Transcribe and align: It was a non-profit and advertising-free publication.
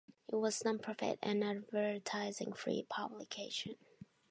It 0.29 0.35
was 0.35 0.59
a 0.61 0.65
non-profit 0.65 1.19
and 1.21 1.43
advertising-free 1.43 2.87
publication. 2.89 3.75